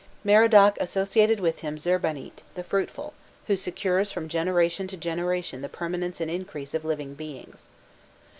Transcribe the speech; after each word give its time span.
Merodach 0.23 0.77
associated 0.79 1.39
with 1.39 1.59
him 1.59 1.77
Zirbanit, 1.77 2.41
the 2.55 2.63
fruitful, 2.63 3.13
who 3.45 3.55
secures 3.55 4.11
from 4.11 4.27
generation 4.27 4.87
to 4.87 4.97
generation 4.97 5.61
the 5.61 5.69
permanence 5.69 6.19
and 6.19 6.31
increase 6.31 6.73
of 6.73 6.83
living 6.83 7.13
beings. 7.13 7.67